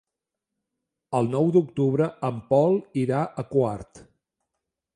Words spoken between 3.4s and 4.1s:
a Quart.